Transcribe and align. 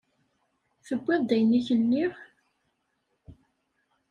Tewwiḍ-d 0.85 1.29
ayen 1.35 1.57
i 1.59 1.61
k-nniɣ? 1.67 2.13